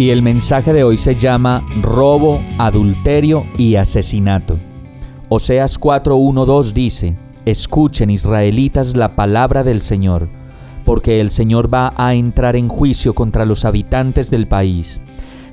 Y 0.00 0.08
el 0.08 0.22
mensaje 0.22 0.72
de 0.72 0.82
hoy 0.82 0.96
se 0.96 1.14
llama 1.14 1.62
robo, 1.82 2.40
adulterio 2.56 3.44
y 3.58 3.74
asesinato. 3.74 4.58
Oseas 5.28 5.78
4.1.2 5.78 6.72
dice, 6.72 7.18
Escuchen 7.44 8.08
israelitas 8.08 8.96
la 8.96 9.14
palabra 9.14 9.62
del 9.62 9.82
Señor, 9.82 10.30
porque 10.86 11.20
el 11.20 11.30
Señor 11.30 11.70
va 11.70 11.92
a 11.98 12.14
entrar 12.14 12.56
en 12.56 12.70
juicio 12.70 13.14
contra 13.14 13.44
los 13.44 13.66
habitantes 13.66 14.30
del 14.30 14.48
país. 14.48 15.02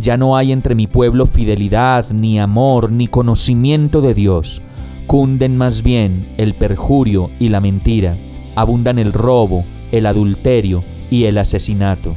Ya 0.00 0.16
no 0.16 0.36
hay 0.36 0.50
entre 0.50 0.74
mi 0.74 0.88
pueblo 0.88 1.26
fidelidad, 1.26 2.10
ni 2.10 2.40
amor, 2.40 2.90
ni 2.90 3.06
conocimiento 3.06 4.00
de 4.00 4.12
Dios. 4.12 4.60
Cunden 5.06 5.56
más 5.56 5.84
bien 5.84 6.26
el 6.36 6.54
perjurio 6.54 7.30
y 7.38 7.50
la 7.50 7.60
mentira. 7.60 8.16
Abundan 8.56 8.98
el 8.98 9.12
robo, 9.12 9.62
el 9.92 10.04
adulterio 10.04 10.82
y 11.12 11.26
el 11.26 11.38
asesinato. 11.38 12.16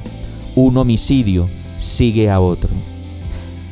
Un 0.56 0.78
homicidio 0.78 1.48
sigue 1.78 2.30
a 2.30 2.40
otro. 2.40 2.70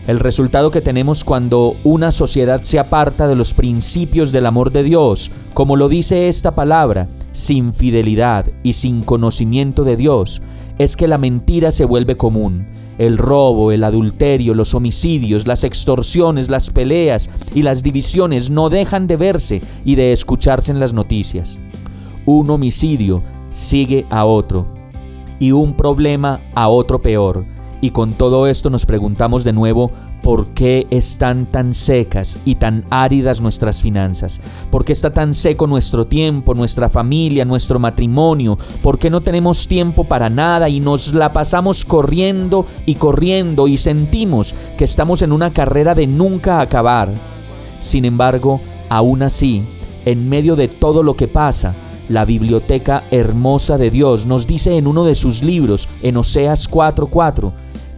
El 0.05 0.19
resultado 0.19 0.69
que 0.69 0.81
tenemos 0.81 1.23
cuando 1.23 1.75
una 1.85 2.11
sociedad 2.11 2.61
se 2.61 2.77
aparta 2.77 3.25
de 3.25 3.37
los 3.37 3.53
principios 3.53 4.33
del 4.33 4.45
amor 4.45 4.73
de 4.73 4.83
Dios, 4.83 5.31
como 5.53 5.77
lo 5.77 5.87
dice 5.87 6.27
esta 6.27 6.51
palabra, 6.51 7.07
sin 7.31 7.71
fidelidad 7.71 8.45
y 8.63 8.73
sin 8.73 9.01
conocimiento 9.01 9.85
de 9.85 9.95
Dios, 9.95 10.41
es 10.77 10.97
que 10.97 11.07
la 11.07 11.17
mentira 11.17 11.71
se 11.71 11.85
vuelve 11.85 12.17
común. 12.17 12.65
El 12.97 13.17
robo, 13.17 13.71
el 13.71 13.83
adulterio, 13.83 14.53
los 14.53 14.73
homicidios, 14.75 15.47
las 15.47 15.63
extorsiones, 15.63 16.49
las 16.49 16.69
peleas 16.69 17.29
y 17.55 17.61
las 17.61 17.81
divisiones 17.81 18.49
no 18.49 18.69
dejan 18.69 19.07
de 19.07 19.15
verse 19.15 19.61
y 19.85 19.95
de 19.95 20.11
escucharse 20.11 20.73
en 20.73 20.81
las 20.81 20.91
noticias. 20.91 21.61
Un 22.25 22.49
homicidio 22.49 23.23
sigue 23.51 24.05
a 24.09 24.25
otro 24.25 24.67
y 25.39 25.53
un 25.53 25.75
problema 25.75 26.41
a 26.53 26.67
otro 26.67 27.01
peor 27.01 27.52
y 27.83 27.91
con 27.91 28.13
todo 28.13 28.47
esto 28.47 28.69
nos 28.69 28.85
preguntamos 28.85 29.43
de 29.43 29.51
nuevo, 29.51 29.91
¿por 30.21 30.47
qué 30.53 30.87
están 30.89 31.45
tan 31.45 31.73
secas 31.73 32.37
y 32.45 32.55
tan 32.55 32.85
áridas 32.89 33.41
nuestras 33.41 33.81
finanzas? 33.81 34.39
¿Por 34.71 34.85
qué 34.85 34.93
está 34.93 35.09
tan 35.09 35.33
seco 35.33 35.67
nuestro 35.67 36.05
tiempo, 36.05 36.53
nuestra 36.53 36.87
familia, 36.87 37.43
nuestro 37.43 37.79
matrimonio? 37.79 38.57
¿Por 38.81 38.99
qué 38.99 39.09
no 39.09 39.19
tenemos 39.19 39.67
tiempo 39.67 40.05
para 40.05 40.29
nada 40.29 40.69
y 40.69 40.79
nos 40.79 41.13
la 41.13 41.33
pasamos 41.33 41.83
corriendo 41.83 42.65
y 42.85 42.95
corriendo 42.95 43.67
y 43.67 43.75
sentimos 43.75 44.55
que 44.77 44.85
estamos 44.85 45.21
en 45.21 45.33
una 45.33 45.49
carrera 45.51 45.93
de 45.93 46.07
nunca 46.07 46.61
acabar? 46.61 47.09
Sin 47.81 48.05
embargo, 48.05 48.61
aún 48.87 49.23
así, 49.23 49.61
en 50.05 50.29
medio 50.29 50.55
de 50.55 50.69
todo 50.69 51.03
lo 51.03 51.15
que 51.15 51.27
pasa, 51.27 51.73
la 52.07 52.23
biblioteca 52.23 53.03
hermosa 53.11 53.77
de 53.77 53.91
Dios 53.91 54.25
nos 54.25 54.47
dice 54.47 54.77
en 54.77 54.87
uno 54.87 55.03
de 55.03 55.15
sus 55.15 55.43
libros, 55.43 55.89
en 56.01 56.15
Oseas 56.15 56.69
4:4, 56.69 57.51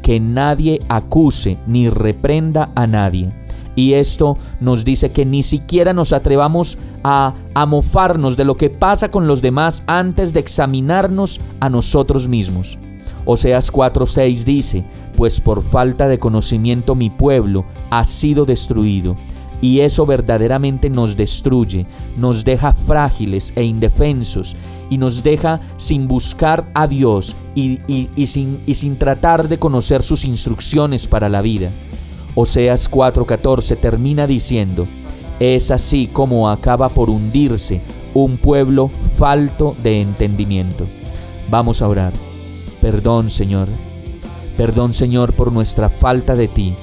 que 0.05 0.19
nadie 0.19 0.79
acuse 0.87 1.57
ni 1.65 1.89
reprenda 1.89 2.69
a 2.75 2.85
nadie. 2.85 3.31
Y 3.75 3.93
esto 3.93 4.37
nos 4.59 4.85
dice 4.85 5.11
que 5.11 5.25
ni 5.25 5.41
siquiera 5.41 5.93
nos 5.93 6.13
atrevamos 6.13 6.77
a, 7.03 7.33
amofarnos 7.55 8.37
de 8.37 8.43
lo 8.43 8.55
que 8.55 8.69
pasa 8.69 9.09
con 9.09 9.25
los 9.25 9.41
demás 9.41 9.81
antes 9.87 10.31
de 10.31 10.41
examinarnos 10.41 11.41
a 11.59 11.71
nosotros 11.71 12.27
mismos. 12.27 12.77
Oseas 13.25 13.73
4:6 13.73 14.43
dice, 14.43 14.85
pues 15.17 15.41
por 15.41 15.63
falta 15.63 16.07
de 16.07 16.19
conocimiento 16.19 16.93
mi 16.93 17.09
pueblo 17.09 17.65
ha 17.89 18.03
sido 18.03 18.45
destruido 18.45 19.17
y 19.65 19.81
eso 19.81 20.05
verdaderamente 20.05 20.91
nos 20.91 21.17
destruye, 21.17 21.87
nos 22.17 22.45
deja 22.45 22.71
frágiles 22.71 23.51
e 23.55 23.63
indefensos 23.63 24.55
y 24.91 24.99
nos 24.99 25.23
deja 25.23 25.59
sin 25.77 26.07
buscar 26.07 26.69
a 26.75 26.85
Dios 26.85 27.35
y, 27.55 27.79
sin, 28.27 28.59
sin 28.59 28.95
tratar 28.95 29.47
de 29.47 29.57
conocer 29.57 30.03
sus 30.03 30.23
instrucciones 30.23 31.07
para 31.07 31.29
la 31.29 31.41
vida. 31.41 31.71
Oseas 32.35 32.91
4:14 32.91 33.75
termina 33.77 34.27
diciendo, 34.27 34.85
es 35.39 35.71
así 35.71 36.05
como 36.13 36.47
acaba 36.47 36.87
por 36.89 37.09
hundirse 37.09 37.81
un 38.13 38.37
pueblo 38.37 38.91
falto 39.17 39.75
de 39.81 39.99
entendimiento. 39.99 40.85
Vamos 41.49 41.81
a 41.81 41.87
orar. 41.87 42.13
Perdón, 42.81 43.31
Señor. 43.31 43.67
Perdón, 44.57 44.93
Señor, 44.93 45.33
por 45.33 45.51
nuestra 45.51 45.89
falta 45.89 46.35
de 46.35 46.47
ti 46.47 46.75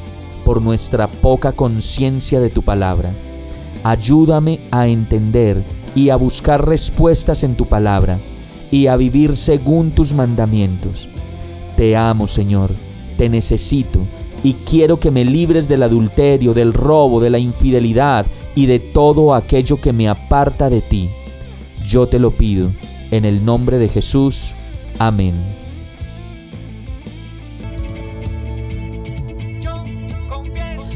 por 0.45 0.63
nuestra 0.63 1.07
poca 1.07 1.53
conciencia 1.53 2.41
de 2.41 2.51
tu 2.51 2.63
palabra. 2.63 3.11
Ayúdame 3.85 4.61
a 4.71 4.89
entender 4.89 5.63
y 5.95 6.11
a 6.11 6.17
buscar 6.17 6.67
respuestas 6.67 7.43
en 7.45 7.55
tu 7.55 7.67
palabra 7.67 8.19
y 8.71 8.87
a 8.87 8.97
vivir 8.97 9.37
según 9.37 9.91
tus 9.91 10.15
mandamientos. 10.15 11.09
Te 11.77 11.97
amo, 11.97 12.27
Señor, 12.27 12.71
te 13.17 13.29
necesito 13.29 14.01
y 14.45 14.55
quiero 14.55 14.99
que 14.99 15.11
me 15.11 15.25
libres 15.25 15.69
del 15.69 15.83
adulterio, 15.83 16.55
del 16.55 16.73
robo, 16.73 17.21
de 17.21 17.31
la 17.31 17.39
infidelidad 17.39 18.27
y 18.55 18.67
de 18.67 18.81
todo 18.81 19.35
aquello 19.35 19.81
que 19.81 19.93
me 19.93 20.09
aparta 20.09 20.69
de 20.69 20.81
ti. 20.81 21.09
Yo 21.87 22.07
te 22.07 22.19
lo 22.19 22.31
pido, 22.31 22.73
en 23.11 23.25
el 23.25 23.45
nombre 23.45 23.79
de 23.79 23.89
Jesús. 23.89 24.55
Amén. 24.99 25.62